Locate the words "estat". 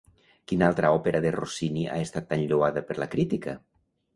2.07-2.29